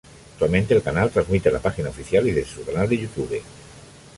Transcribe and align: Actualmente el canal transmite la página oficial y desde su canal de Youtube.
Actualmente 0.33 0.73
el 0.73 0.81
canal 0.81 1.11
transmite 1.11 1.51
la 1.51 1.59
página 1.59 1.89
oficial 1.89 2.27
y 2.27 2.31
desde 2.31 2.51
su 2.55 2.65
canal 2.65 2.89
de 2.89 2.97
Youtube. 2.97 3.43